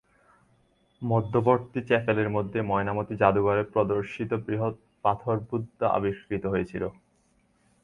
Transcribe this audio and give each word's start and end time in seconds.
মধ্যবর্তী 1.01 1.79
চ্যাপেলের 1.87 2.29
মধ্যে 2.29 2.59
ময়নামতি 2.61 3.13
যাদুঘরে 3.17 3.63
প্রদর্শিত 3.73 4.31
বৃহৎ 4.45 4.75
পাথর 5.05 5.35
বুদ্ধ 5.49 5.79
আবিষ্কৃত 5.97 6.43
হয়েছিল। 6.45 6.83